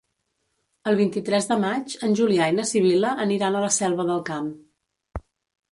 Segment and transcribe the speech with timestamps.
[0.91, 4.51] El vint-i-tres de maig en Julià i na Sibil·la aniran a la Selva del Camp.